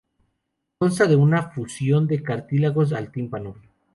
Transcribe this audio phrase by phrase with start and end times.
[0.79, 3.55] Consta de una fusión de cartílagos al tímpano.